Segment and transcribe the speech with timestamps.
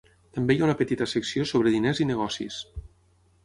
[0.37, 2.61] També hi ha una petita secció sobre diners i negocis.